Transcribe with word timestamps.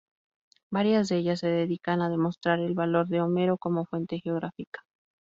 Varias 0.71 1.09
de 1.09 1.17
ellas 1.17 1.41
se 1.41 1.47
dedican 1.47 2.01
a 2.01 2.09
demostrar 2.09 2.59
el 2.59 2.73
valor 2.73 3.07
de 3.07 3.21
Homero 3.21 3.59
como 3.59 3.85
fuente 3.85 4.19
geográfica. 4.19 4.81